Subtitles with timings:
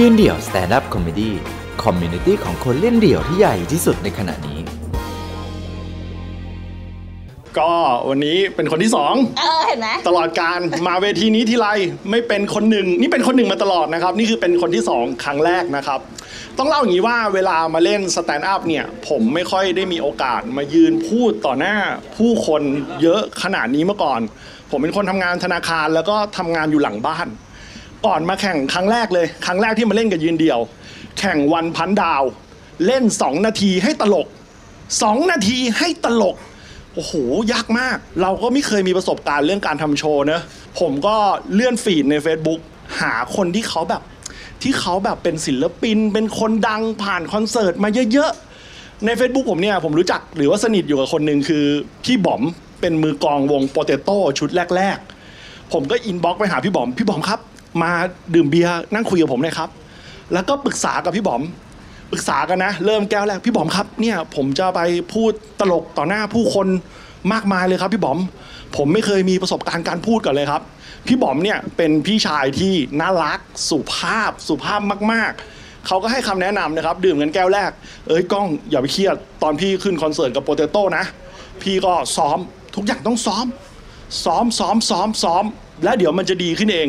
[0.00, 4.58] ยืนเดี่ยว stand-up comedy community ของคนเล่นเดี่ยวที่ใหญ่ที่สุดในขณะนี้
[7.58, 7.72] ก็
[8.08, 11.68] วันนี้เป็นคนที่สองเออเห็นไหมตลอดการมาเวทีนี้ทีไร
[12.10, 16.00] ไม่เป็นคนหนึ่งนี่เป็นคนหนึ่งมาตลอดนะครับ นี่คือเป็นคนที่สองครั้งแรกนะครับ
[16.58, 21.76] ต้องเล่าอย่างนี้ว่าเวลามาเล่น stand-up เนี่ย ผมไม่ค่อยได้มีโอกาสมายืนพูดต่อหน้า
[22.16, 22.62] ผู้คน
[23.02, 24.20] เยอะขนาดนี้มาก่อน
[24.70, 27.26] ผมเป็นคนทำงานธนาคารแล้วก็ทำงานอยู่หลังบ้าน
[28.06, 30.58] ก่อนมาแข่งครั้งแรกเลย ครั้งแรกที่มาเล่นกับยืนเดียว
[31.18, 32.22] แข่งวันพันดาว
[32.86, 34.26] เล่น 2 นาทีให้ตลก
[34.78, 36.36] 2 นาทีให้ตลก
[36.94, 37.12] โอ้โห
[37.52, 40.42] ยากมาก เราก็ไม่เคยมีประสบการณ์เรื่องการทำโชว์เนอะ
[40.80, 41.16] ผมก็
[41.52, 42.60] เลื่อนฟีดใน Facebook
[43.00, 44.02] หาคนที่เขาแบบ
[44.62, 51.64] ที่เขาแบบเป็นศิลปิน เป็นคนดังผ่านคอนเสิร์ตมาเยอะๆ ใน Facebook ผมเนี่ยผมรู้จักหรือว่าสนิทอยู่กับคนหนึ่งคือ
[52.04, 52.42] พี่บอม
[52.80, 54.98] เป็นมือกองวงโปเตโต้ชุดแรก
[55.36, 57.40] ๆ ผมก็ inbox ไปหาพี่บอม พี่บอมครับ
[57.82, 57.92] มา
[58.34, 59.70] ดื่มเบียร์นั่งคุยกับผมหน่อยครับ
[60.32, 61.42] แล้วก็ปรึกษากับพี่บอม
[62.10, 64.80] ปรึกษากันนะ เริ่มแก้วแรกพี่บอมครับเนี่ยผมจะไป
[65.12, 66.66] พูดตลกต่อหน้าผู้คน
[67.32, 68.18] มากมายเลยครับ พี่บอม
[68.76, 70.62] ผมไม่เคยมีประสบการณ์การพูดก่อนเลยครับ
[71.06, 73.38] พี่บอมเนี่ยเป็นพี่ชายที่น่ารัก
[73.70, 74.80] สุภาพสุภาพ
[75.12, 77.70] มาก ๆ เขาก็ให้คำแนะนำนะครับ ดื่มกันแก้วแรก
[78.08, 81.04] เอ้ยก้องอย่าไปเครียดตอนพี่ขึ้นคอนเสิร์ตกับโปเตโต้นะ
[81.62, 82.38] พี่ก็ซ้อม
[82.76, 83.46] ทุกอย่างต้องซ้อม
[84.24, 85.44] ซ้อมซ้อมซ้อมซ้อม
[85.84, 86.88] แล้วเดี๋ยวมันจะดีขึ้นเอง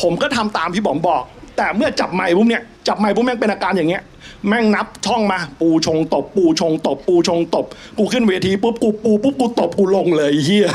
[0.00, 1.22] ผมก็ทำตามพี่บอมบอก
[1.56, 4.02] แต่เมื่อจับไม้ปุ๊บเนี่ยจับไม้ปุ๊บแม่งเป็นอาการอย่างเงี้ย
[4.48, 7.66] แม่งนับท่องมา ปูชงตบ ปูชงตบ ปูชงตบ
[7.98, 10.68] กูขึ้นเวทีปุ๊บกูปูปุ๊บกูตบกูลงเลยเฮีย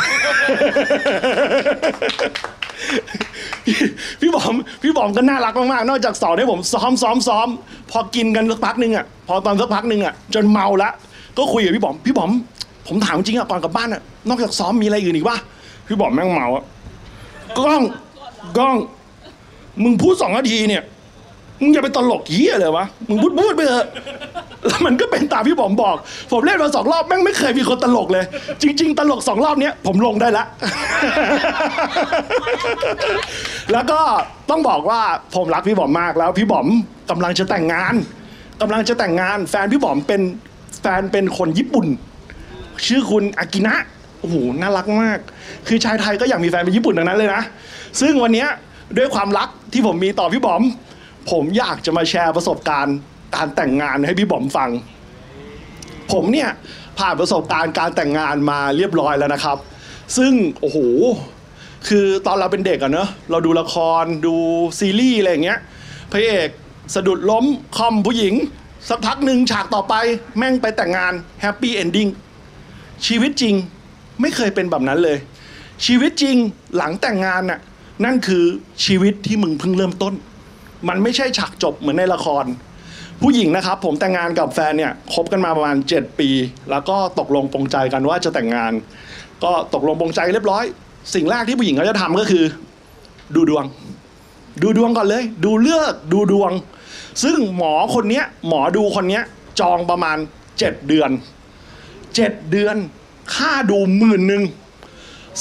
[4.21, 7.47] พี่บอมพี่บอมก็น่ารักมากๆ นอกจากสอนให้ผมซ้อมซ้อมซ้อม
[7.91, 10.89] พอกินกันสักพักหนึ่งอะพอตอนสักพักหนึ่งอะจนเมาละ
[11.37, 12.31] ก็คุยกับพี่บอมพี่บอม
[12.87, 15.37] ผมถามจริงอะก่อนกลับบ้านอะนอกจากซ้อมมีอะไรอื่นอีกปะ
[15.87, 16.63] พี่บอมแม่งเมาอะ
[17.59, 17.81] ก้อง
[18.57, 18.77] ก้อง
[19.83, 20.83] มึงพูดสองนาทีเนี่ย
[21.61, 23.87] มึงอย่าไปตลกเหี้ยเลยวะ มึงพูดพูดไปเถอะ
[24.67, 25.95] แล้วมันก็เป็นตามที่ผมบอก
[26.31, 28.25] ผมเล่นมาสองรอบแม่งไม่เคยมีคนตลกเลย
[28.61, 30.45] จริง ๆ ตลกสองรอบเนี้ยผมลงได้ละ
[33.71, 33.99] แล้วก็
[34.49, 35.01] ต้องบอกว่า
[35.35, 36.67] ผมรักพี่บอมมากแล้ว พี่บอม
[37.09, 37.95] กำลังจะแต่งงาน
[38.61, 40.21] กำลังจะแต่งงาน แฟนพี่บอมเป็น
[40.81, 41.87] แฟนเป็นคนญี่ปุ่น
[42.87, 43.75] ชื่อคุณอากินะ
[44.19, 45.19] โอ้โห น่ารักมาก
[45.67, 47.41] คือชายไทยก็อยากมีแฟนเป็นญี่ปุ่นดังนั้นเลยนะ
[48.01, 48.49] ซึ่งวันเนี้ย
[48.97, 50.63] ด้วยความรักที่ผมมีต่อพี่บอม
[51.31, 52.95] ผมอยากจะมาแชร์ประสบการณ์
[53.35, 54.69] การแต่งงานให้พี่บอมฟัง
[56.11, 56.49] ผมเนี่ย
[56.99, 59.57] ผ่านประสบการณ์การแต่งงานมาเรียบร้อยแล้วนะครับ
[60.17, 60.77] ซึ่งโอ้โห
[61.87, 64.35] คือตอนเราเป็นเด็กอะเนอะเราดูละครดู
[64.79, 65.59] ซีรีส์อะไรอย่างเงี้ย
[66.11, 66.49] พระเอก
[66.95, 67.45] สะดุดล้ม
[67.77, 68.35] คร่อมผู้หญิง
[68.89, 69.93] สักพักหนึ่งฉากต่อไป
[70.37, 72.07] แม่งไปแต่งงาน happy ending
[73.05, 73.55] ชีวิตจริง
[74.21, 75.17] ไม่เคยเป็นแบบนั้นเลย
[75.85, 76.37] ชีวิตจริง
[76.77, 77.59] หลังแต่งงานน่ะ
[78.05, 78.45] นั่นคือ
[78.85, 80.13] ชีวิตที่มึงเพิ่งเริ่มต้น
[80.89, 82.45] มันไม่ใช่ฉากจบเหมือนในละคร
[83.21, 86.29] ผู้หญิงนะครับ ผมแต่งงานกับแฟนเนี่ยคบกันมาประมาณ 7 ปี
[86.71, 88.71] แล้วก็ตกลงปรงใจกันว่าจะแต่งงาน
[89.43, 90.63] ก็ตกลงปรงใจเรียบร้อย
[91.13, 92.45] สิ่งแรกที่ผู้หญิงเขาจะทำก็คือ
[93.35, 93.65] ดูดวง
[94.61, 96.51] ดูดวงก่อนเลย ดูเลือกดูดวง
[97.23, 99.23] ซึ่งหมอคนเนี้ยหมอดูคนเนี้ย
[99.59, 100.17] จองประมาณ
[100.51, 101.09] 7 เดือน
[101.79, 102.75] 7 เดือน
[103.35, 104.43] ค่าดูหมื่นหนึ่ง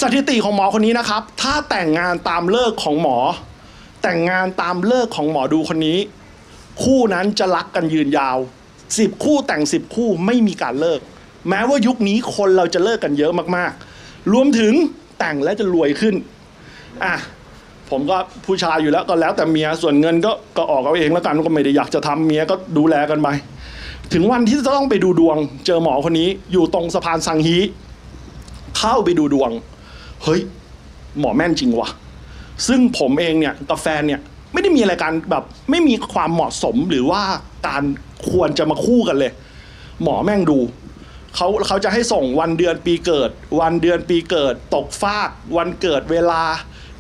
[0.01, 3.19] สถิติของหมอคนนี้นะครับ ถ้าแต่งงานตามเลิกของหมอ
[4.03, 5.99] แต่งงานตามเลิกของหมอดูคนนี้
[6.83, 8.39] คู่นั้นจะรักกันยืนยาว
[8.99, 11.01] สิบคู่แต่งสิบคู่ไม่มีการเลิก
[11.49, 14.73] แม้ว่ายุคนี้คนเราจะเลิกกันเยอะมากๆ รวมถึง
[15.19, 16.15] แต่งแล้วจะรวยขึ้น
[17.05, 17.15] อะ
[17.91, 18.17] ผมก็
[18.47, 23.29] ผู้ชายอยู่แล้วก็แล้วแต่เมียส่วนเงินก็ก็ออกเอาเองแล้วกันก็ไม่ได้อยากจะทำเมียก็ดูแลกันไป
[24.13, 25.37] ถึงวันที่จะต้องไปดูดวง
[25.67, 27.59] เจอหมอคนนี้อยู่ตรงสะพานสังฮี
[28.79, 29.51] เข้าไปดูดวง
[30.25, 30.41] เฮ้ย
[31.21, 31.89] หมอแม่นจริงวะ
[32.67, 34.21] ซึ่งผมเองเนี่ยกับแฟนเนี่ย
[34.53, 37.23] ไม่ได้มีอะไรการแบบไม่มีความเหมาะสมหรือว่า
[37.69, 37.83] การ
[38.31, 39.33] ควรจะมาคู่กันเลย
[40.03, 40.59] หมอแม่งดู
[41.37, 46.43] เขาเขาจะให้ส่งวันเดือนปีเกิด วันเดือนปีเกิด ตกฟากวันเกิดเวลา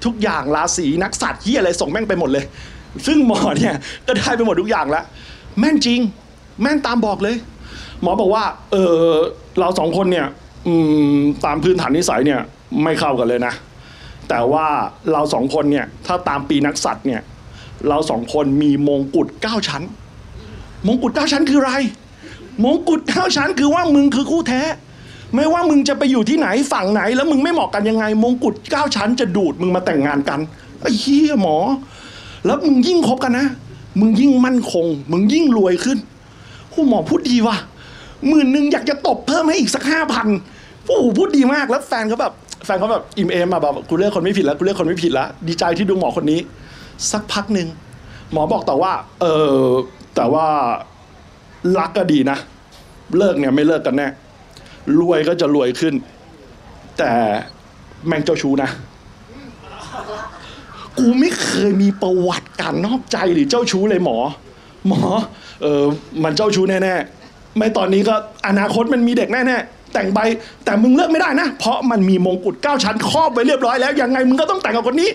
[0.04, 2.45] ทุกอย่างราศีนักสัตว์ที่อะไรส่งแม่งไปหมดเลย
[3.07, 3.75] ซึ่งหมอเนี่ย
[4.07, 5.04] ก็ได้ไปหมดทุกอย่างแล้ว
[5.59, 6.01] แม่นจริง
[6.63, 7.36] แม่นตามบอกเลย
[8.03, 9.13] หมอบอกว่า เออ
[9.59, 10.27] เราสองคนเนี่ย
[10.66, 10.72] อื
[11.16, 12.41] มตามพื้นฐานนิสัยเนี่ย
[12.83, 13.54] ไม่เข้ากันเลยนะ
[14.28, 14.66] แต่ว่า
[15.13, 17.21] เราสองคนเนี่ย ถ้าตามปีนักสัตว์เนี่ย
[17.89, 19.83] เราสองคนมีมงกุฎเก้าชั้น
[20.86, 21.72] มงกุฎเก้าชั้นคืออะไร
[22.65, 24.63] มงกุฎเก้าชั้นคือว่ามึงคือคู่แท้
[25.34, 30.41] ไม่ว่ามึงจะไปอยู่ที่ไหนฝั่งไหน แล้วมึงไม่เหมาะกันยังไง มงกุฎเก้าชั้น จะดูดมึงมาแต่งงานกัน
[30.80, 31.57] ไอ้เหี้ยหมอ
[32.47, 33.47] แล้วมึงยิ่งคบกันนะ
[34.01, 35.98] มึงยิ่งมั่นคง มึงยิ่งรวยขึ้น
[36.71, 37.57] โอ้หมอพูดดีว่ะ
[38.28, 40.28] หมื่นหนึ่งอยากจะตบเพิ่มให้อีกสักห้าพัน
[40.86, 42.33] โอ้โหพูดดีมากแล้วแฟนเขาแบบ
[42.64, 46.41] แฟนเขาแบบอิ่มเอมอะแบบกูเลือกคนไม่ผิดแล้วกูเลือกคนไม่ผิดแล้วดีใจที่ดูหมอคนนี้
[47.10, 47.68] สักพักหนึ่ง
[48.32, 49.56] หมอบอกต่อว่า เออ
[50.16, 50.47] แต่ว่า
[51.78, 52.38] รักก็ดีนะ
[53.18, 54.09] เลิกเนี่ยไม่เลิกกันแน่
[55.00, 55.94] รวยก็จะรวยขึ้น
[56.98, 57.12] แต่
[58.06, 58.70] แม่งเจ้าชู้นะ
[60.98, 64.18] กูไม่เคยมีประวัติการนอกใจหรือเจ้าชู้เลยหมอ
[64.88, 65.00] หมอ
[65.62, 65.82] เออ
[66.24, 68.15] มันเจ้าชู้แน่ๆไม่ตอนนี้ก็
[68.48, 70.21] อนาคตมันมีเด็กแน่ๆ แต่งใบ
[70.65, 75.10] แต่มึงเลิกไม่ได้นะ เพราะมันมีมงกุฎเก้าชั้นครอบไว้เรียบร้อยแล้วยังไงมึงก็ต้องแต่งกับคนนี้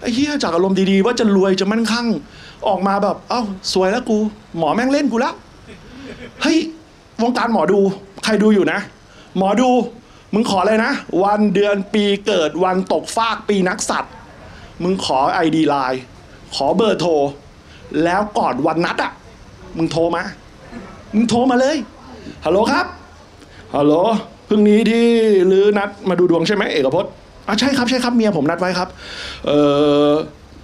[0.00, 2.06] ไอ้เหี้ยจากอารมณ์ดีๆ ว่าจะรวยจะมั่นคั่ง
[2.68, 3.42] ออกมาแบบ เอ้า
[3.72, 4.18] สวยแล้วกู
[4.58, 5.34] หมอแม่งเล่นกูแล้ว
[6.42, 6.58] เฮ้ย
[7.22, 7.80] วงการหมอดู
[8.24, 8.78] ใครดูอยู่นะ
[9.36, 9.70] หมอดู
[10.34, 10.92] มึงขอเลยนะ
[11.22, 14.12] วันเดือนปีเกิดวันตกฟากปีนักสัตว์
[14.82, 16.00] มึงขอไอดีไลน์
[16.54, 17.12] ขอเบอร์โทร
[18.04, 19.12] แล้วก่อนวันนัดอะ
[19.76, 20.22] มึงโทรมา
[21.14, 21.76] มึงโทรมาเลย
[22.44, 22.86] ฮัลโหลครับ
[23.74, 23.94] ฮัลโหล
[24.48, 25.04] พรุ่งนี้ที่
[25.52, 27.12] ลือนัดมาดูดวงใช่ไหมเอกพจน์
[27.48, 28.88] อะใช่ครับใช่ครับเมียผมนัดไว้ครับ
[29.46, 29.50] เอ
[30.10, 30.12] อ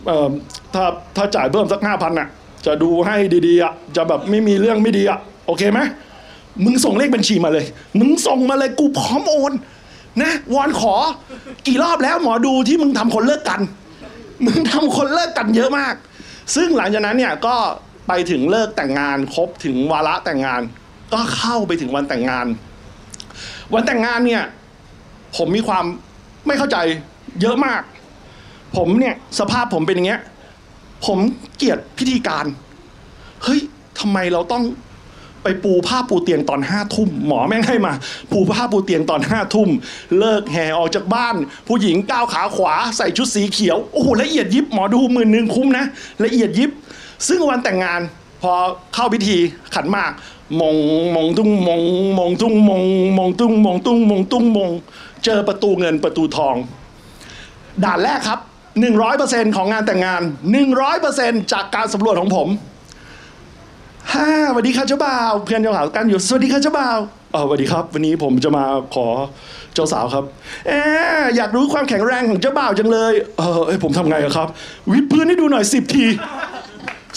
[0.07, 0.29] เออ
[0.75, 0.85] ถ้า
[1.17, 2.29] ถ้าจ่ายเพิ่มสักห้าพันอะ
[2.67, 3.17] จะดูให้
[3.47, 5.81] ดีๆอะจะแบบไม่มีเรื่องไม่ดีอะโอเคไหม
[6.65, 7.65] มึงส่งเลขบัญชีมาเลย
[7.99, 9.53] มึงส่งมาเลยกูพร้อมโอน
[10.23, 10.95] นะวอนขอ
[11.67, 13.61] กี่รอบแล้วหมอดูที่มึงทำคนเลิกกัน
[14.47, 15.95] มึงทำคนเลิกกันเยอะมาก
[16.55, 17.57] ซึ่งหลังจากนั้นเนี่ยก็
[18.09, 20.63] ไปถึงเลิกแต่งงานครบถึงวาระแต่งงาน
[21.13, 22.47] ก็เข้าไปถึงวันแต่งงาน
[23.73, 24.43] วันแต่งงานเนี่ย
[25.37, 25.85] ผมมีความ
[26.47, 26.77] ไม่เข้าใจ
[27.41, 27.83] เยอะมาก
[28.77, 30.21] ผมเนี่ยสภาพผมเป็นอย่างเงี้ย
[31.07, 31.19] ผม
[31.57, 32.45] เกลียดพิธีการ
[33.45, 33.61] เฮ้ย
[33.99, 34.65] ทำไมเราต้อง
[35.43, 37.93] ไปปูผ้าปูเตียงตอนห้าทุ่มหมอแม่งให้มา
[38.33, 39.69] ปูผ้าปูเตียงตอนห้าทุ่ม
[40.19, 41.37] เลิกแห่ออกจากบ้าน
[41.69, 45.85] ผู้หญิงก้าวขาขวาใส่ชุดสีเขียว โอ้โหละเอียดยิบหมอดูหมื่นหนึ่งคุ้มนะ
[46.25, 46.71] ละเอียดยิบ
[47.29, 48.01] ซึ่งวันแต่งงาน
[48.53, 48.55] อ
[48.95, 49.37] เข้าพิธี
[49.75, 50.13] ขันหมาก
[50.61, 50.77] มง
[51.17, 51.83] มงตุ้งมง
[52.19, 52.83] มงตุ้งมง
[53.19, 54.71] มงตุ้งมงตุ้งมงตุ้งมง
[55.25, 56.55] เจอประตูเงินประตูทอง
[57.85, 58.41] ด่านแรกครับ
[58.99, 60.23] 100%ของงานแต่งงาน
[60.87, 62.49] 100%จากการสำรวจของผม
[64.13, 66.99] ฮ่าสวัสดีครับเจ้าบ่าวเพื่อนเจ้าสาวกันอยู่สวัสดีครับเจ้าบ่าว
[67.33, 68.65] เออสวัสดีครับ วันนี้ผมจะมา
[68.95, 69.07] ขอ
[69.75, 70.25] เจ้าสาวครับ
[70.69, 70.73] เอ
[71.21, 74.49] ออยากรู้ความแข็งแรงของเจ้าบ่าวจังเลย เออผมทำไงอะครับ
[74.93, 76.05] วิดพื้นให้ดูหน่อยสิบที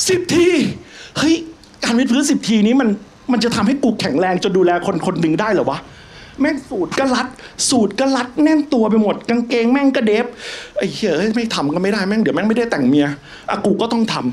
[0.08, 0.50] สิบที
[1.18, 1.34] เฮ้ย
[1.84, 2.90] การวิดพื้นสิบทีนี้มัน
[3.32, 5.80] มันจะทำให้กูแข็งแรงจนดูแลคนคนหนึ่งได้เหรอวะ
[6.40, 7.28] แม่งสูตรก็รัด
[7.70, 10.26] สูตรก็รัดแน่นตัวไปหมด กางเกงแม่งก็เดฟ
[10.78, 13.08] ไอ้เหี้ยไม่ทำก็ไม่ได้แม่งเดี๋ยวแม่งไม่ได้แต่งเมีย
[13.50, 14.24] อะกูก็ต้องทำ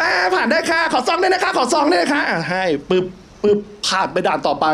[0.00, 3.04] อ่าผ่านได้ค่ะ ขอซองได้นะคะ ขอซองได้นะคะอ่าให้ปึ๊บ
[3.42, 4.66] ปึ๊บผ่านไปด่านต่อไป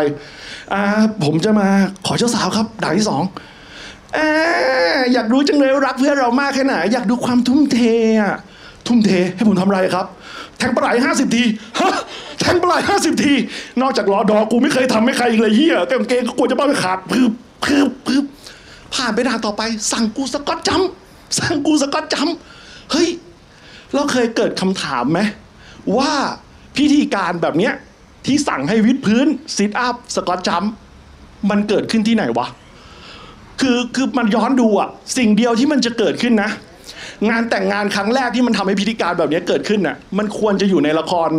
[0.72, 0.82] อ่า
[1.24, 1.68] ผมจะมา
[2.06, 3.22] ขอเจ้าสาวครับ ด่านที่สอง
[4.16, 4.18] อ
[5.12, 7.78] อยากรู้จังเลยรักเพื่อนเรามากแค่ไหนอยากดูความทุ่มเท
[8.22, 8.36] อะ
[8.86, 10.06] ทุ่มเทให้ผมทำอะไรครับ
[10.58, 11.44] แทงปลาไหลห้าสิบที
[11.80, 11.92] ฮะ
[12.40, 13.32] แทงปลาไหลห้าสิบที
[13.82, 17.32] นอกจากรอดอกูไม่เคยทำให้ใครอีกเลยเฮียกางเกงก็กลัวจะบ้าไปขาดปึ๊บ
[17.64, 18.24] ปึ๊บปึ๊บ
[18.94, 20.82] ผ่านไปด่านต่อไป สั่งกูสกอตจัม
[21.38, 22.28] สั่งกูสกอตจัม
[22.92, 23.08] เฮ้ย
[23.94, 25.20] เราเคยเกิดคำถามไหม
[25.96, 26.12] ว่า
[26.76, 27.72] พิธีการแบบเนี้ย
[28.26, 29.26] ที่สั่งให้วิดพื้น
[29.56, 30.64] ซิทอัพสกอตจัม
[31.50, 32.46] มันเกิดขึ้นที่ไหนวะ
[33.60, 36.50] คือคือมันย้อนดูอะสิ่งเดียวที่มันจะเกิดขึ้นนะ
[37.28, 41.30] งานแต่งงานครั้งแรกที่มันทำให้พิธีการแบบนี้เกิดขึ้นน่ะมันควรจะอยู่ในละคร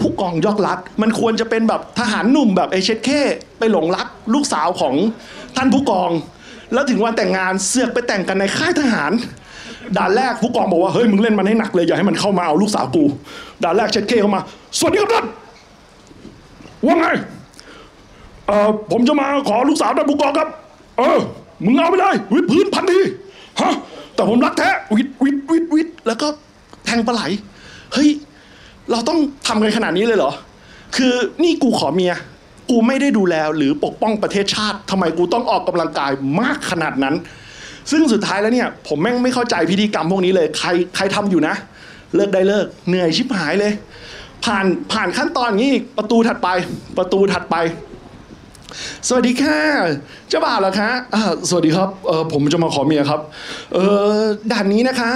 [0.00, 3.20] ผู้กองยอกลัดมันควรจะเป็นแบบทหารหนุ่มแบบไอเช็ดเข้
[3.58, 4.94] ไปหลงรัก ลูกสาวของ
[5.56, 6.10] ท่านผู้กอง
[6.72, 9.12] แล้วถึงวันแต่งงานเสือกไปแต่งกันในค่ายทหาร
[9.96, 13.04] ด่านแรกผู้กองบอกว่าเฮ้ยมึงเล่นมันให้หนักเลยอย่าให้มันเข้ามาเอาลูกสาวกู
[13.62, 14.42] ด่านแรกเช็ดเข้เข้ามา
[14.78, 15.26] สวัสดีครับท่าน
[16.86, 17.06] ว่าไง
[18.46, 20.48] เอ่อผมจะมาขอลูกสาวท่านผู้กองครับ
[20.98, 21.18] เออ
[21.64, 23.00] มึงเอาไปเลยวิพื้นพันที
[23.60, 23.74] ฮะ
[24.14, 26.26] แต่ผมรักแท้วิดวิดวิดวิดแล้วก็
[26.84, 27.22] แทงปลาไหล
[27.92, 28.08] เฮ้ย
[28.90, 30.32] เราต้องทำกันขนาดนี้เลยเหรอ
[30.96, 32.12] คือนี่กูขอเมีย
[32.70, 37.14] กูไม่ได้ดูแลหรือปกป้องประเทศชาติทำไมกูต้องออกกำลังกายมากขนาดนั้น
[37.90, 41.54] ซึ่งสุดท้ายแล้วเนี่ย ผมแม่งไม่เข้าใจพิธีกรรมพวกนี้เลย ใครใครทำอยู่นะ
[42.14, 43.72] เลิกได้เลิก เหนื่อยชิบหายเลย
[44.44, 46.48] ผ่านผ่านขั้นตอนนี้อีกประตูถัดไป
[46.98, 47.56] ประตูถัดไป
[49.08, 49.58] สวัสดีค่ะ
[50.28, 53.20] เจ้าบ่าวเหรอคะอ่าสวัสดีครับเออผมจะมาขอเมียครับ
[53.74, 53.78] เอ
[54.18, 55.12] อะด่านนี้นะคะ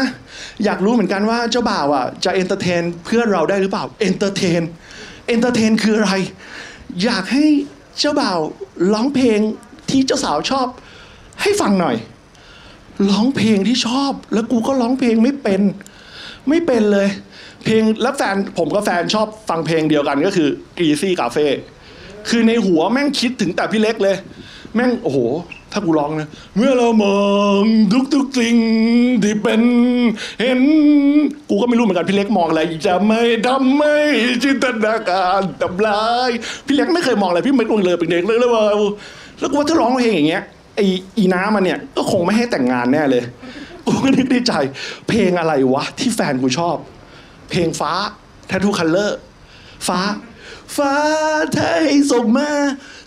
[0.65, 4.63] อยากรู้เหมือนกันว่าเจ้าบ่าวอะจะ entertain เพื่อนเราได้หรือเปล่า entertain
[5.27, 6.13] entertain คืออะไร
[7.05, 7.45] อยากให้
[7.99, 8.39] เจ้าบ่าว
[8.93, 9.39] ร้องเพลง
[9.91, 10.67] ที่เจ้าสาวชอบ
[11.43, 11.97] ให้ฟังหน่อย
[13.11, 15.63] ร้องเพลงที่ชอบ แล้วกูก็ร้องเพลงไม่เป็น
[16.49, 17.09] ไม่เป็นเลย
[17.65, 20.49] เพลงแล้วแฟนผมกับแฟนชอบฟังเพลงเดียวกันก็คือ
[20.87, 21.47] Greasy Cafe
[22.29, 24.17] คือในหัวแม่งคิดถึงแต่พี่เล็กเลย
[24.75, 25.19] แม่งโอ้โห
[25.73, 27.21] ถ้ากูร้องนะเมื่อเรามอ
[27.59, 27.61] ง
[27.93, 28.57] ทุกทุกสิ่ง
[29.23, 29.63] ที่เป็น
[30.41, 30.61] เห็น
[31.49, 33.97] กูก็ไม่รู้เหมือนกันพี่เล็กมองอะไรจะไม่ทำไม่
[34.43, 36.31] จินตนาการทำลาย
[36.67, 38.65] พี่เล็กไม่เคยมองอะไรพี่ไม่ลงเลยเป็นเด็กเลยแล้วว่า
[39.41, 40.43] แล้วกูว่าถ้าร้องเพลงอย่างเงี้ย
[40.77, 40.81] ไอ
[41.19, 43.25] อีน้ามันเนี่ยก็คงไม่ให้แต่งงานแน่เลย
[43.87, 44.53] กูก็นึกในใจ
[45.09, 46.77] เพลงอะไรวะ ที่แฟนกูชอบ
[47.51, 47.93] เพลงฟ้า
[48.51, 49.11] Tattoo Color
[49.89, 50.01] ฟ้า
[50.77, 50.95] ฟ้า
[51.53, 52.51] เธอให้ส่งมา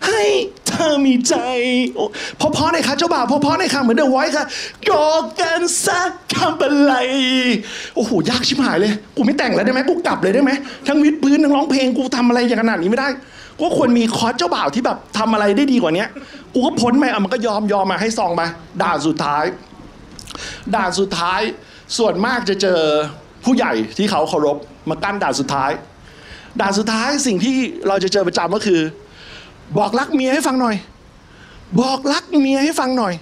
[0.08, 0.22] ให้
[0.68, 1.36] เธอมีใจ
[1.96, 2.06] โอ้
[2.56, 4.46] พอๆหน่อยค่ะเจ้าบ่าวพอๆหน่อยค่ะเหมือนเดอะไวท์ค่ะ
[4.90, 5.08] กอ
[5.42, 6.94] กันสักคำเป็นไร
[7.96, 10.52] โอ้โหยากชิบหายเลย กูไม่แต่งแล้วได้ไหมกูกลับเลยได้ไหม
[10.88, 13.10] ทั้งวิดพื้นทั้งร้องเพลงกูทำอะไรอย่างขนาดนี้ไม่ได้
[13.60, 16.06] กูควรมีคอร์สเจ้าบ่าวที่แบบทำอะไรได้ดีกว่านี้
[16.54, 18.42] กูก็พ้นไปอะมันก็ยอมยอมมาให้ซองไป
[18.84, 19.46] ด่านสุดท้าย
[20.76, 21.42] ด่านสุดท้าย
[21.98, 22.80] ส่วนมากจะเจอ
[23.46, 24.58] ผู้ใหญ่ที่เขาเคารพ
[24.90, 25.72] มากั้นด่านสุดท้าย
[26.60, 27.56] ด่านสุดท้ายสิ่งที่
[27.88, 28.82] เราจะเจอประจำก็คือ
[29.78, 30.76] บอกรักเมียให้ฟังหน่อย
[31.82, 33.14] บอกรักเมียให้ฟังหน่อย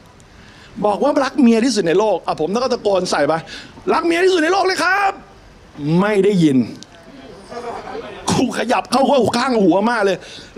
[0.85, 3.33] บอกว่ารักเมียที่สุดในโลกอะผมต้องก็ตะโกนใส่ไป
[3.93, 5.11] รักเมียที่สุดในโลกเลยครับ
[5.99, 6.57] ไม่ได้ยิน
[8.29, 9.03] กูขยับเข้า
[9.37, 10.17] ข้างหัวมากเลย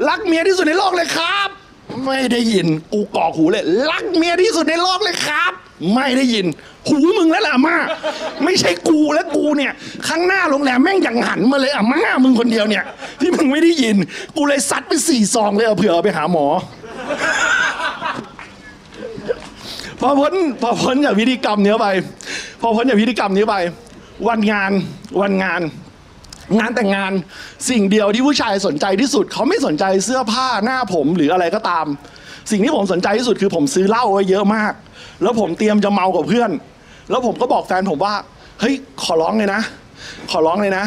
[0.09, 1.49] รักเมียที่สุดในโลกเลยครับ
[2.05, 5.53] ไม่ได้ยินกูกอกหูเลย รักเมียที่สุดในโลกเลยครับ
[5.95, 6.45] ไม่ได้ยิน
[6.87, 7.77] หูมึงแล้วล่ะอาม่า
[8.43, 9.71] ไม่ใช่กูและกูเนี่ย
[10.07, 12.83] ข้างหน้าโรงแรมแม่งอย่างหันมาเลยอาม่ามึงคนเดียวเนี่ย
[13.21, 13.95] ที่มึงไม่ได้ยิน
[14.35, 16.45] กูเลยซัดไปสี่ซองเลยเอาเผื่อเอาไปหาหมอ
[19.99, 21.87] พอพ้นพอพ้นจากพิธีกรรมเนี้ยไป
[22.61, 23.55] พอพ้นจากพิธีกรรมนี้ไป
[24.27, 24.71] วันงาน
[25.21, 25.61] วันงาน
[26.59, 27.11] งานแต่งงาน
[27.69, 31.85] สิ่งเดียวที่ผู้ชายสนใจที่สุด เขาไม่สนใจเสื้อผ้าหน้าผมหรืออะไรก็ตาม
[32.51, 34.73] สิ่งที่ผมสนใจที่สุดคือผมซื้อเหล้าไว้เยอะมาก
[35.21, 36.51] แล้วผมเตรียมจะเมากับเพื่อน
[37.09, 38.13] แล้วผมก็บอกแฟนผมว่า
[38.59, 39.61] เฮ้ย ขอร้องเลยนะ
[40.31, 40.85] ขอร้องเลยนะ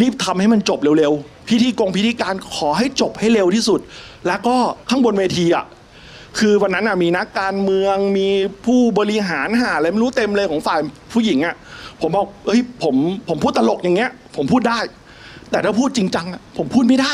[0.00, 3.80] รีบทำให้มันจบเร็วๆ พิธีกงพิธีการขอให้จบให้เร็วที่สุด
[4.26, 4.56] แล้วก็
[4.90, 5.64] ข้างบนเวทีอะ
[6.38, 8.28] คือวันนั้นน่ะมีนักการเมือง มี
[8.66, 10.80] ผู้บริหารหาอะไรไม่รู้เต็มเลยของฝ่าย
[11.12, 11.54] ผู้หญิงอะ
[12.00, 12.96] ผมบอก เฮ้ย ผม
[13.28, 14.78] ผมพูดตลกอย่างเงี้ย ผมพูดได้
[15.50, 17.12] แต่ถ้าพูดจริงจังอะผมพูดไม่ได้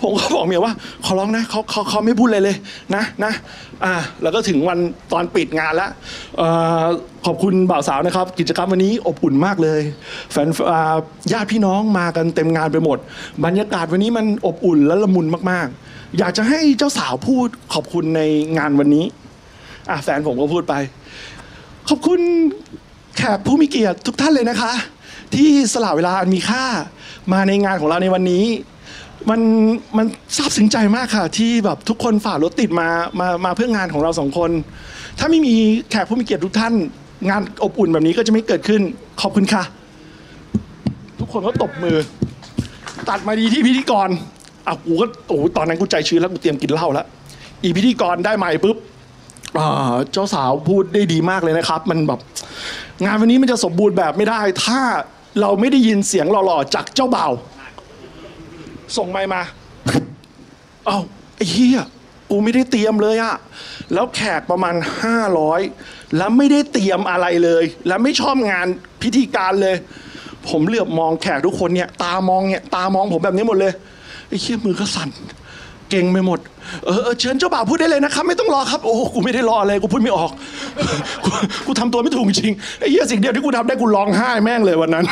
[0.00, 0.74] ผมก็บอกเมียว่า
[1.04, 2.56] ขอร้องนะเขาเขาเขาไม่พูดเลยเลย
[2.94, 3.32] นะนะ
[3.84, 4.78] อ่าแล้วก็ถึงวัน
[5.12, 5.90] ตอนปิดงานแล้ว
[6.38, 6.48] เอ่
[6.82, 6.84] อ
[7.26, 9.80] ขอบคุณบ่าวสาวนะครับ กิจกรรมวันนี้อบอุ่นมากเลย
[10.32, 10.96] แฟนอ่า
[11.32, 12.98] ญาติพี่น้องมากันเต็มงานไปหมด
[13.44, 18.20] บรรยากาศวันนี้มันอบอุ่นและละมุนมากๆ อยากจะให้เจ้าสาวพูดขอบคุณใน
[18.58, 19.04] งานวันนี้
[19.90, 20.74] อะแฟนผมก็พูดไป
[21.88, 22.20] ขอบคุณ
[23.16, 24.72] แขกผู้มีเกียรติทุกท่านเลยนะคะ
[25.34, 26.64] ที่สละเวลาอันมีค่า
[27.32, 28.44] มาในงานของเราในวันนี้
[29.30, 29.40] มัน
[29.96, 30.06] มัน
[30.36, 32.88] ซาบซึ้งใจมากค่ะ ที่แบบทุกคนฝ่ารถติดมา
[33.20, 34.50] มามาเพื่องานของเราสองคน
[35.18, 35.54] ถ้าไม่มี
[35.90, 36.74] แขกผู้มีเกียรติทุกท่าน
[37.28, 38.82] งานอบอุ่นแบบนี้ก็จะไม่เกิดขึ้น
[39.20, 39.62] ขอบคุณค่ะ
[41.20, 41.96] ทุกคนก็ตบมือ
[43.08, 44.08] ตัดมาดีที่พิธีกร
[44.66, 47.06] อะกูก็โอ้โหตอนนั้นกูใจชื้นแล้วกูเตรียมกินเหล้าแล้ว
[47.62, 48.76] อีพิธีกรได้ใหม่ปุ๊บ
[50.12, 52.20] เจ้าสาวพูดได้ดีมากเลยนะครับ มันแบบ
[53.04, 54.80] งานวันนี้มันจะสมบูรณ์แบบไม่ได้ ถ้า
[55.40, 57.32] เราไม่ได้ยินเสียงหล่อๆจากเจ้าบ่าว
[58.96, 59.42] ส่งไมค์มา
[60.86, 60.98] เอ้า
[61.36, 61.80] ไอ้เหี้ย
[62.30, 63.36] กูไม่ได้เตรียมเลยอะ
[63.92, 64.74] แล้วแขกประมาณ
[65.44, 68.66] 500 แล้วไม่ได้เตรียมอะไรเลย แล้วไม่ชอบงาน
[69.02, 69.76] พิธีการเลย
[70.48, 73.72] ผมเหลือบมองแขกทุกคนเนี่ยตามองเนี่ยตามองผมแบบนี้หมดเลย
[74.28, 75.10] ไอ้เหี้ยมือก็สั่น
[75.90, 76.38] เก่งไปหมด
[76.86, 80.30] เออเอเชิญเจ้าบ่าวพูดได้เลยนะครับ ไม่ต้องรอครับ โอ้กูไม่ได้รออะไรกูพูดไม่ออก
[81.24, 81.30] กู
[81.66, 85.04] กูทำตัวไม่ถูกจริงไอ้เหี้ยสิ่งเดียวที่กูทำได้กูร้องไห้แม่งเลยวันนั้น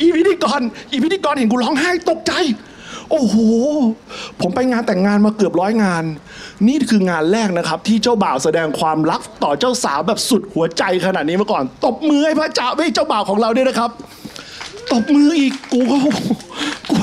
[0.00, 0.60] อีพิธีกร
[0.90, 2.32] อีพิธีกรเห็นกูร้องไห้ตกใจ
[3.10, 3.36] โอ้โห
[4.40, 6.04] ผมไปงานแต่งงานมาเกือบร้อยงาน
[6.68, 13.90] นี่คืองานแรกนะครับ ที่เจ้าบ่าวแสดงความรักต่อเจ้าสาวแบบสุดหัวใจขนาดนี้มาก่อน ตบมือให้พระเจ้าให้เจ้าบ่าวของเราด้วยนะครับ
[14.92, 15.96] ตบมืออีกกูก็
[16.90, 16.98] กู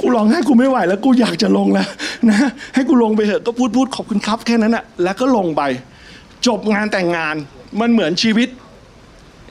[0.00, 1.88] กูร้องไห้กูไม่ไหวแล้วกูอยากจะลงแล้ว
[2.28, 5.62] นะให้กูลงไปเถอะก็พูดพูดขอบคุณครับแค่นั้นแหะแล้วก็ลงไป
[6.46, 7.34] จบงานแต่งงาน
[7.80, 8.48] มันเหมือนชีวิต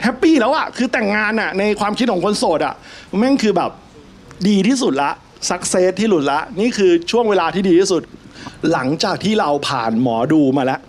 [0.02, 2.74] แฮปปี้แล้วอะคือแต่งงานอะในความคิดของคนโสดอะ
[3.18, 3.70] แม่งคือแบบ
[4.48, 5.10] ดีที่สุดละ
[5.50, 8.02] สักเซสที่หลุดละ นี่คือช่วงเวลาที่ดีที่สุด
[8.72, 10.80] หลังจากที่เราผ่านหมอดูมาแล้ว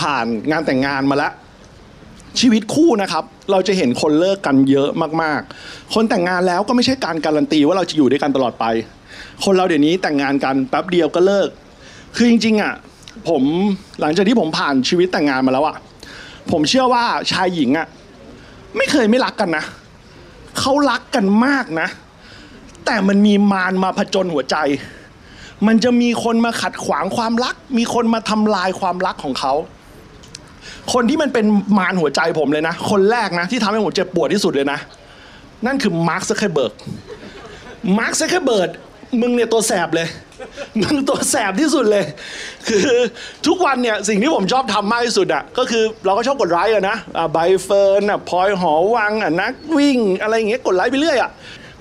[0.00, 1.32] ผ่านงานแต่งงานมาแล้ว
[2.40, 4.88] ชีวิตคู่นะครับ เราจะเห็นคนเลิกกันเยอะ
[5.22, 8.64] มากๆ คนแต่งงานแล้วก็ไม่ใช่การการันตีว่าเราจะอยู่ด้วยกันตลอดไป
[9.44, 11.48] คนเราเดี๋ยวนี้แต่งงานกันแป๊บเดียวก็เลิก
[12.16, 12.74] คือจริงๆอะ
[13.28, 13.42] ผม
[14.00, 15.76] หลังจากที่ผมผ่านชีวิตแต่งงานมาแล้วอะ
[16.50, 17.86] ผมเชื่อว่าชายหญิงอะ
[18.76, 19.64] ไม่เคยไม่รักกันนะ
[20.58, 21.88] เขารักกันมากนะ
[22.86, 24.56] แต่มันมีมารมาผจญหัวใจ
[25.66, 29.52] มันจะมีคนมาขัดขวางความรัก มีคนมาทำลายความรักของเขา
[30.92, 31.46] คนที่มันเป็น
[31.78, 34.78] มารหัวใจผมเลยนะ คนแรกนะ ที่ทำให้ผมเจ็บปวดที่สุดเลยนะ
[35.66, 36.72] นั่นคือมาร์คซักเคอร์เบิร์ก
[37.98, 38.70] มาร์คซักเคอร์เบิร์ก
[39.20, 40.08] มึงเนี่ยตัวแสบเลย
[40.80, 42.04] มึงตัวแสบที่สุดเลย
[42.68, 42.88] คือ
[43.46, 46.96] ทุกวันเนี่ยสิ่งที่ผมชอบทำมากที่สุดอะก็คือเราก็ชอบกดไลค์อะนะ
[47.32, 51.30] ใบเฟิร์นอะพลอยหอวังอะนักวิ่ง อะไรอย่างเงี้ยกดไลค์ไปเรื่อยอะ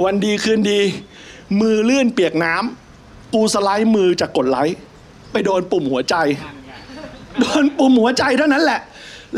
[0.03, 0.79] วันดีคืนดี
[1.61, 4.77] มือลื่นเปียกน้ำกูสไลด์มือจากกดไลค์
[5.31, 6.15] ไปโดนปุ่มหัวใจ
[7.39, 8.81] โดนปุ่มหัวใจเท่านั้นแหละ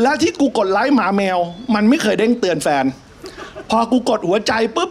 [0.02, 1.38] แล้วที่กูกดไลค์หมาแมว
[1.74, 2.84] มันไม่เคยเด้งเตือนแฟน
[3.70, 4.90] พอกูกดหัวใจปุ๊บ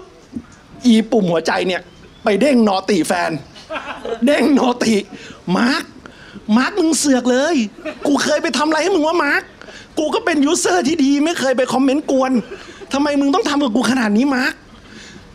[0.86, 1.82] อีปุ่มหัวใจเนี่ย
[2.24, 3.32] ไปเด้ง noti แฟน
[4.26, 4.96] เด้ง noti
[5.58, 5.84] มาร์ค
[6.58, 7.56] มาร์คมึงเสือกเลย
[8.08, 9.42] กูเคยไปทำอะไรให้มึงว่ามาร์ค
[10.00, 12.32] กูก็เป็น user ที่ดีไม่เคยไปคอมเมนต์กวน
[12.94, 14.54] ทำไมมึงต้องทำกับกูขนาดนี้มาร์ค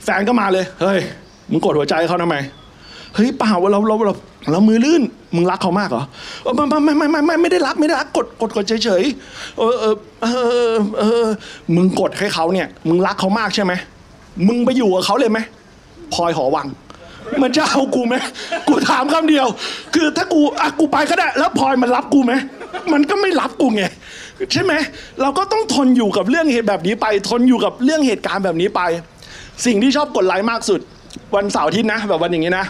[0.05, 1.00] แฟนก็มาเลย เฮ้ย
[1.50, 2.37] มึงกดหัวใจเขาทำไม
[3.14, 4.14] เฮ้ยเปล่าเราเราเรา
[4.53, 5.03] เรามือลื่น
[5.35, 6.05] มึงรักเขามากเหรอ
[6.57, 9.03] ไม่ไม่ไม่ไม่ไม่ไม่ได้รักไม่ได้รักกดกดกดเฉยเฉย
[9.59, 10.26] เออเออเอ
[10.73, 11.25] อเออ
[11.75, 13.73] มึงกดให้เขาเนี่ย มึงรักเขามากใช่ไหม
[14.49, 15.38] มึงไปอยู่กับเขาเลยไหม
[16.14, 16.67] พลอยหอวัง
[17.43, 18.14] มันจะเอากูไหม
[18.69, 19.47] กูถามคำเดียว
[19.95, 22.33] คือถ้ากูอะกูไปก็ได้ แล้วพลอยมันรับกูไหม
[22.93, 23.85] มันก็ไม่รับกูไง
[24.52, 24.73] ใช่ไหม
[25.21, 28.81] เราก็ต้องทนอยู่กับเรื่องเหตุแบบนี้ไป ทนอยู่กับเรื่องเหตุการณ์แบบนี้ไป
[29.66, 30.81] สิ่งที่ชอบกดไลค์มากสุด
[31.37, 32.66] วันเสาร์อาทิตย์นะ แบบวันอย่างนี้นะ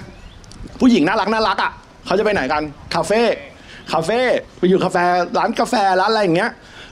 [0.81, 1.73] ผู้หญิงน่ารักน่ารักอะ
[2.07, 2.63] เขาจะไปไหนกัน
[2.95, 3.21] คาเฟ่
[3.93, 4.21] คาเฟ่
[4.59, 5.05] ไปอยู่คาเฟ่
[5.39, 6.51] ร้านกาแฟร้านอะไรอย่างเงี้ย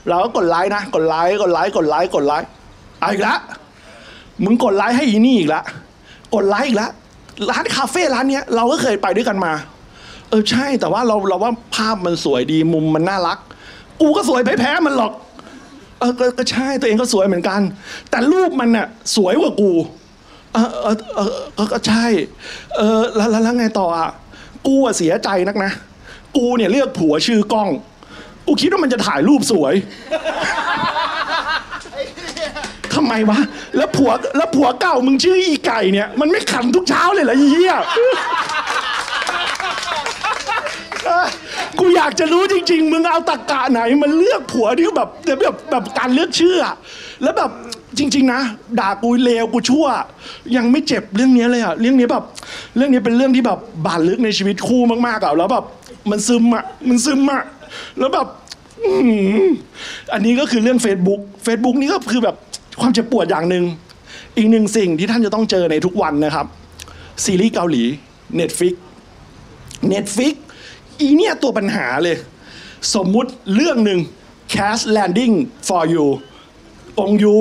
[0.09, 2.47] เราก็กดไลค์นะกดไลค์กดไลค์กดไลค์กดไลค์
[3.01, 3.39] อาอีกแล้ว
[4.43, 5.63] มึงกดไลค์ให้อีนี่อีกแล้ว
[6.35, 6.91] กดไลค์อีกแล้ว
[7.49, 9.53] ร้านคาเฟ่ร้านเนี้ยเราก็เคยไปด้วยกันมา
[10.29, 13.37] เออใช่แต่ว่าเราเราว่าภาพมันสวยดีมุมมันน่ารัก
[14.01, 15.13] กูก็สวยไม่แพ้มันหรอก
[15.99, 17.61] เออก็ก็ใช่ตัวเองก็สวยเหมือนกัน
[18.09, 19.71] แต่รูปมันน่ะสวยกว่ากู
[20.53, 22.05] เออเออเออเออก็ใช่
[22.77, 24.09] เออแล้วแล้วแล้วไงต่ออะ
[24.67, 25.71] กูอะเสียใจนักนะ
[26.37, 27.69] กูเนี่ยเลือกผัวชื่อกล้อง
[28.47, 33.39] กูคิดว่ามันจะถ่ายรูปสวยำไมวะ
[33.77, 37.75] แล้วผัวแล้วผัวเก่ามึงชื่ออีไก่เนี่ย มันไม่ขันทุกเช้าเลยเหรอเหี้ย
[41.79, 46.57] กูอยากจะรู้จริง ๆ มึงเอาตะกะไหนมันเลือกผัวที่แบบแบบแบบการเลือกชื่อ
[47.23, 47.51] แล้วแบบ
[47.97, 48.41] จริง ๆ นะ
[48.79, 49.85] ด่ากูเลวกูชั่ว
[50.55, 52.23] ยังไม่เจ็บเรื่องนี้เลยอะเรื่องนี้แบบ
[52.75, 55.65] เรื่องนี้เป็นเรื่องที่แบบบาดลึกในชีวิตคู่มากๆอะแล้วแบบ
[56.09, 57.43] มันซึมอะมันซึมอะ
[57.99, 58.27] แล้วแบบ
[60.13, 62.35] อันนี้ก็คือเรื่อง Facebook Facebook นี่ก็คือแบบ
[62.81, 63.63] ความเจ็บปวดอย่างหนึ่ง
[64.37, 66.45] อีกหนึ่งสิ่งที่ท่านจะต้องเจอในทุกวันนะครับ
[67.23, 67.83] ซีรีส์เกาหลี
[68.39, 68.73] Netflix
[69.93, 70.33] Netflix
[70.99, 72.17] อีเนี่ยตัวปัญหาเลย
[72.95, 73.99] สมมุติเรื่องหนึ่ง
[74.53, 75.35] Cast Landing
[75.67, 76.05] for You
[76.99, 77.35] องยู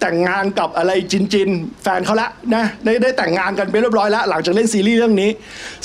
[0.00, 1.50] แต่งงานกับอะไรจินจิน
[1.82, 5.30] แฟนเขาละนะได้ได้แต่งงานกันไปเรียบร้อยแล้ว หลังจากเล่นซีรีส์เรื่องนี้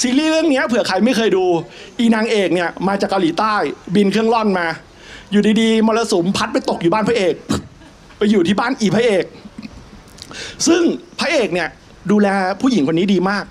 [0.01, 1.45] ซีรีส์เรื่องเนี้ยเผื่อใครไม่เคยดู
[1.99, 3.56] อีนางเอกเนี่ยมาจากเกาหลีใต้
[3.95, 4.67] บินเครื่องล่อนมา
[5.32, 7.34] อยู่ดีๆมรสุมพัดไปตกอยู่บ้านพระเอก
[8.21, 9.25] ไปอยู่ที่บ้านอีพระเอก
[10.67, 10.81] ซึ่ง
[11.19, 11.69] พระเอกเนี่ย
[12.12, 12.27] ดูแล
[12.62, 13.45] ผู้หญิงคนนี้ดีมาก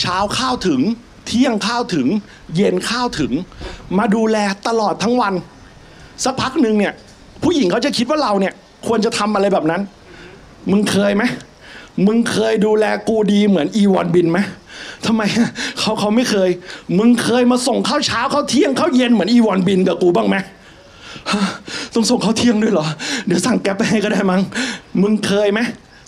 [0.00, 0.80] เช้าข้าวถึง
[1.26, 2.06] เที่ยงข้าวถึง
[2.54, 3.32] เย็นข้าวถึง
[3.98, 4.36] มาดูแล
[4.68, 5.34] ตลอดทั้งวัน
[6.24, 6.92] สักพักหนึ่งเนี่ย
[7.42, 8.54] ผู้หญิงเขาจะคิดว่าเราเนี่ย
[8.86, 9.82] ควรจะทำอะไรแบบนั้น
[10.70, 11.24] มึงเคยไหม
[12.06, 14.38] มึงเคยดูแลกูดีเหมือนอีวอนบินไหม
[15.06, 15.22] ทำไม
[15.80, 16.50] เขาเขาไม่เคย
[16.98, 20.36] มึงเคยมาส่งข้าวเช้าข้าวเที่ยงข้าวเย็นเหมือนอีวอนบินกับกูบ้างไหม
[21.94, 22.86] ต้องส่งเขาเที่ยงด้วยเหรอ
[23.26, 24.40] เดี๋ยวสั่งแก๊ปไปให้ก็ได้มั้ง
[25.02, 25.60] มึงเคยไหม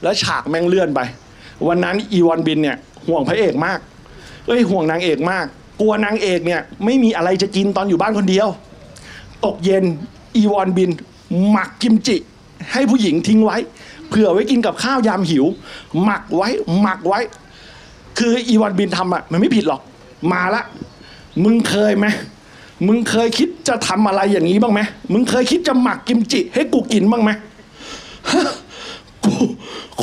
[0.02, 1.00] แล้วฉากแม่งเลื่อนไป
[1.66, 3.78] วันนั้นอีวอนบินเนี่ย ห่วงพระเอกมาก
[4.46, 5.46] เอ้ยห่วงนางเอกมาก
[5.80, 8.48] กลัวนางเอกเนี่ย ไม่มีอะไรจะกินตอนอยู่บ้านคนเดียว
[9.44, 9.84] ตกเย็น
[10.36, 10.90] อีวอนบิน
[11.50, 12.16] หมักกิมจิ
[12.72, 13.56] ให้ผู้หญิงทิ้งไว้
[14.08, 15.44] เผื่อไว้กินกับข้าวยามหิว
[16.02, 16.48] หมักไว้
[16.80, 17.20] หมักไว้
[18.18, 19.80] คืออีวอนบินทำอะ มันไม่ผิดหรอก
[20.32, 20.62] มาละ
[21.44, 22.06] มึงเคยไหม
[22.86, 24.80] มึงเคยคิดจะทำอะไรอย่างนี้บ้างไหม
[25.12, 27.30] มึงเคยคิดจะหมักกิมจิ ให้กูกินบ้างไหม
[29.24, 29.32] กู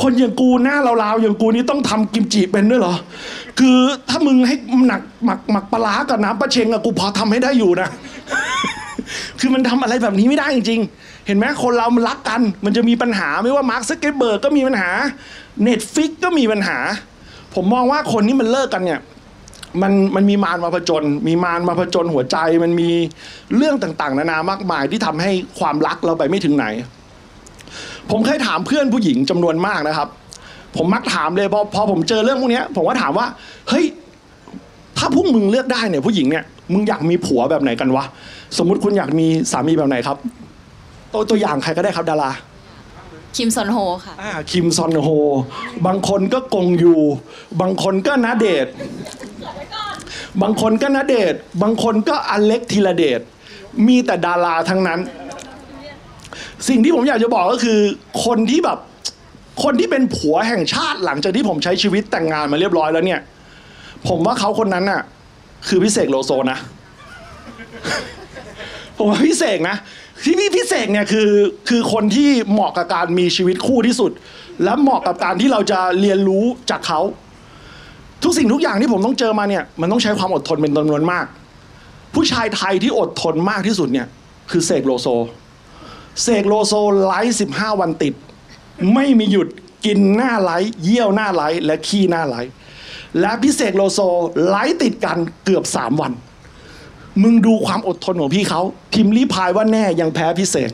[0.00, 2.94] คนอย่างกูหน้าลาวๆอย่างกูนี่ต้องทำกิมจิเป็นด้วยเหรอ
[3.58, 4.56] คือถ้ามึงให้
[4.88, 7.88] หนักหมักหมักปลาร้ากับน้ำปลาเชงอะกูพอทำให้ได้อยู่นะ
[9.40, 14.90] คือมันทำอะไรแบบนี้ไม่ได้จริงๆ เห็นไหมคนเรามันรักกัน มันจะมีปัญหาไม่ว่ามาร์คซักเคอร์เบิร์กก็มีปัญหา
[15.62, 16.78] Netflix ก็มีปัญหา
[17.54, 19.00] ผมมองว่าคนที่มันเลิกกันเนี่ย
[19.82, 22.90] มันมันมีมารมาผจญมีมารมาผจญหัวใจมันมี
[23.56, 26.66] เรื่องต่างๆ นานามากมายที่ทำให้ความรักเราไปไม่ถึงไหน
[28.10, 30.08] ผมเคยถามเพื่อนผู้หญิงจำนวนมากนะครับ
[30.76, 33.26] ผมมักถามเลยพอพอผมเจอเรื่องพวกเนี้ยผมก็ถามว่า
[33.68, 33.84] เฮ้ย
[34.98, 38.04] ถ้าพวกมึงเลือกได้เนี่ย ผู้หญิงเนี่ยมึงอยากมีผัวแบบไหนกันวะ
[38.58, 40.16] สมมุติคุณอยากมีสามีแบบไหนครับ
[41.12, 42.30] ตัวตัวอย่างใครก็ได้ครับดารา
[43.36, 45.08] คิมซอนโฮค่ะอ่าคิมซอนโฮ
[45.86, 46.96] บางคนก็กงยู
[47.60, 48.74] บางคนก็นาเดชน์
[50.42, 53.20] บางคนก็นาเดชบางคนก็อเล็กธีระเดช
[53.86, 55.00] มีแต่ดาราทั้งนั้น
[56.68, 57.80] สิ่งที่ผมอยากจะบอกก็คือ
[58.24, 58.78] คนที่แบบ
[59.64, 63.20] คนที่เป็นผัวแห่งชาติหลังจากที่ผมใช้ชีวิตแต่งงานมาเรียบร้อยแล้วเนี่ย
[64.08, 65.02] ผมว่าเขาคนนั้นน่ะ
[65.68, 66.58] คือพิเศษโลโซนะ
[68.96, 69.76] ผมว่าพี่เสกนะ
[70.24, 71.30] ที่พี่พี่เสกเนี่ยคือ
[71.68, 74.12] คือคนที่เหมาะกับการมีชีวิตคู่ที่สุด
[74.64, 77.00] และเหมาะกับการที่เราจะเรียนรู้จากเขา
[78.22, 81.26] ทุกสิ่งทุกอย่างที่ผมต้องเจอมาเนี่ยมันต้องใช้ความอดทนเป็นจำนวนมาก
[82.14, 84.06] ผู้ชายไทยที่อดทนมากที่สุดเนี่ย
[84.50, 85.06] คือเสกโลโซ
[86.22, 86.74] เสกโลโซ
[87.06, 88.14] ไลฟ์15วันติด
[88.94, 89.48] ไม่มีหยุด
[89.86, 92.52] กินหน้าไลฟ์เยี่ยวหน้าไลฟ์และขี้หน้าไลฟ์
[93.20, 94.00] และพี่เสกโลโซ
[94.48, 96.12] ไลฟ์ติดกันเกือบ3วัน
[97.22, 98.60] มึงดูความอดทนของพี่เขา
[98.92, 100.70] พิมรี่พายว่าแน่ยังแพ้พี่เสก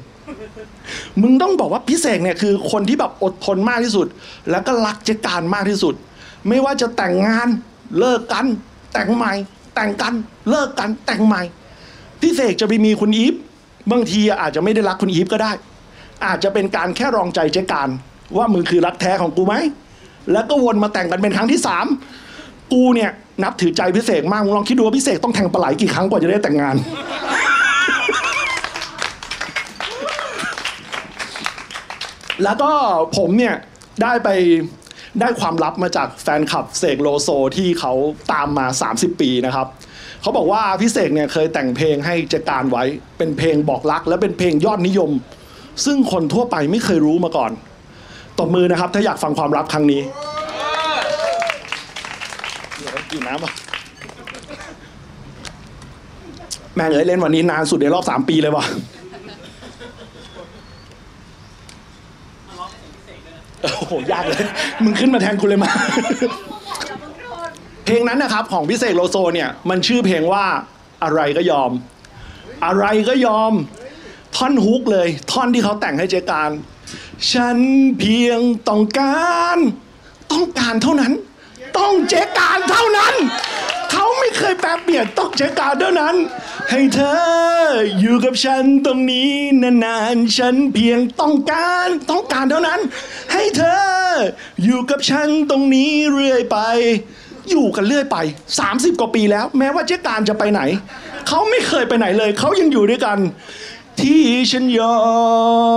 [1.22, 4.06] มึงต้องบอกว่าพี่เสกเนี่ยคือคนที่แบบอดทนมากที่สุด
[4.50, 5.94] แล้วก็รักเจ๊การมากที่สุด
[6.48, 7.48] ไม่ว่าจะแต่งงาน
[7.98, 8.46] เลิกกัน
[8.92, 9.32] แต่งใหม่
[9.74, 10.14] แต่งกัน
[10.50, 11.42] เลิกกันแต่งใหม่
[12.20, 13.34] พี่เสกจะไปมีคุณอีฟ
[13.90, 15.52] บางทีอาจจะไม่ได้รักคุณอีฟก็ได้
[16.26, 17.88] อาจจะเป็นการแค่รองใจเจ๊การ
[18.36, 19.54] ว่ามึงคือรักแท้ของกูไหม
[20.32, 21.86] แล้วก็วนมาแต่งกันเป็นครั้งที่สาม
[22.72, 23.10] กูเนี่ย
[23.42, 26.76] นับถือใจพี่เสกมากมึงลองคิดดูว่าพี่เสกต้องแทงปลาไหลกี่ครั้งกว่าจะได้แต่งงาน
[32.44, 32.70] แล้วก็
[33.16, 33.54] ผมเนี่ย
[34.02, 34.28] ได้ไป
[35.20, 37.92] ได้ความลับมาจากแฟนคลับเสกโลโซที่เขา
[38.32, 39.66] ตามมา 30 ปีนะครับ
[40.22, 42.84] เขาบอกว่าพี่เสกเนี่ยเคยแต่งเพลงให้เจการไว้
[43.18, 45.10] เป็นเพลงบอกรัก และเป็นเพลงยอดนิยม
[45.84, 47.52] ซึ่งคนทั่วไปไม่เคยรู้มาก่อน
[48.38, 50.00] ตบมือนะครับ ถ้าอยากฟังความลับครั้งนี้
[52.76, 53.52] เดี๋ยวกินน้ำอะ
[56.74, 58.64] แม่งเอ้ยเล่นวันนี้นานสุดในรอบสามปีเลยว่ะ
[63.62, 64.44] โอ้โหยากเลย
[64.82, 65.70] มึงขึ้นมาแทนกูเลยมา
[67.84, 70.44] เพลงนั้นนะครับ ของพิเศษโลโซเนี่ย มันชื่อเพลงว่า
[71.04, 71.70] อะไรก็ยอม
[72.64, 73.52] อะไรก็ยอม
[74.36, 76.50] ท่อนฮุกเลย ท่อนที่เขาแต่งให้เจการ
[77.30, 77.58] ฉัน
[77.98, 79.58] เพียงต้องการ
[80.32, 81.12] ต้องการเท่านั้น
[81.78, 83.14] ต้องเจการเท่านั้น
[83.90, 86.14] เขาไม่เคยแปลเปลี่ยนต้องเจการเท่านั้น
[86.74, 87.20] ให้เธอ
[88.00, 89.30] อยู่กับฉันตรงนี้
[89.84, 92.80] นานๆ ฉันเพียงต้องการต้องการเท่านั้น
[93.32, 93.82] ให้เธอ
[94.64, 96.58] อยู่กับฉันตรงนี้เรื่อยไป
[97.50, 98.16] อยู่กันเรื่อยไป
[98.58, 100.60] 30 กว่าปีแล้ว แม้ว่าเจ๊การจะไปไหน
[101.28, 103.18] เขาไม่เคยไปไหนเลย เขายังอยู่ด้วยกัน
[104.00, 104.98] ที่ฉันยอ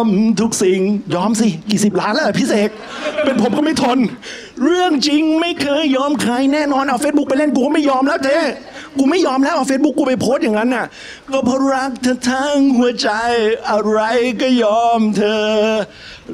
[0.05, 0.08] ม
[0.41, 0.79] ทุกสิ่ง
[1.15, 2.69] ยอมสิ กี่สิบล้านแล้วพี่เสก
[3.23, 3.99] เป็นผมก็ไม่ทน
[4.63, 8.38] เรื่องจริงไม่เคยยอมใครแน่นอนเอาเฟซบุ๊กไปเล่นกูก็ไม่ยอมแล้วเจ๊
[8.98, 10.86] กูไม่ยอมแล้วเอาเฟซบุ๊กกูไปโพสต์อย่างนั้นน่ะ
[11.32, 13.10] ก็เพราะรักเธอทั้งหัวใจ
[13.70, 14.00] อะไร
[14.41, 15.46] ก็ยอมเธอ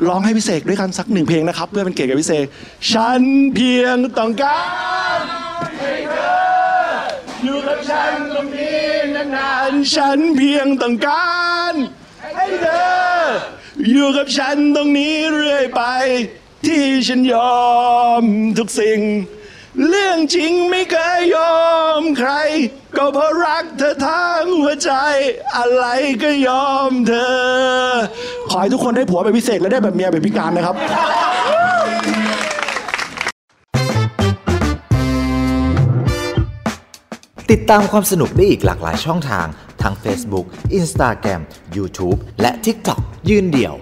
[0.06, 2.46] ร้องให้พี่เสกด้วยกันสักหนึ่งเพลงนะครับ เพื่อเป็นเกียรติกับพี่เสก
[2.92, 3.22] ฉัน
[3.56, 4.64] เพียงต้องกา
[5.18, 5.20] ร
[5.80, 6.40] ให้เธอ
[7.44, 8.86] อยู่กับฉันตรงนี้
[9.36, 11.32] นานๆฉันเพียงต้องกา
[11.72, 11.74] ร
[12.36, 12.92] ให้เธอ
[13.90, 15.84] อยู่กับฉันตรงนี้เรื่อยไป
[16.66, 17.62] ที่ฉันยอ
[18.22, 18.24] ม
[18.58, 19.00] ทุกสิ่ง
[19.88, 21.62] เรื่องจริงไม่เคยยอ
[22.00, 22.32] มใคร
[22.98, 24.92] ก็เพราะรักเธอทั้งหัวใจ
[25.58, 25.86] อะไร
[26.24, 27.36] ก็ยอมเธอ
[28.50, 30.76] ขอให้ทุกคนได้ผัวแบบพิเศษและได้แบบเมียแบบพิการนะครับ
[37.52, 39.48] ติดตามความสนุกได้อีกหลากหลายช่องทาง
[39.82, 40.46] ทั้ง Facebook
[40.80, 41.42] Instagram
[41.78, 43.76] YouTube และ TikTok ยืนเดี่ยว